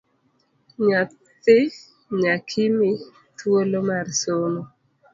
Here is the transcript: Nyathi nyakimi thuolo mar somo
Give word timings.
Nyathi 0.85 1.57
nyakimi 2.21 2.89
thuolo 3.37 3.79
mar 3.89 4.05
somo 4.21 4.63